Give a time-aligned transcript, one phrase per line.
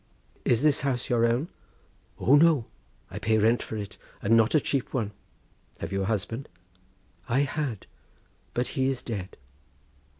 [0.45, 1.49] "Is this house your own?"
[2.17, 2.65] "O no!
[3.11, 5.11] I pay rent for it, and not a cheap one."
[5.77, 6.49] "Have you a husband?"
[7.29, 7.85] "I had,
[8.55, 9.37] but he is dead."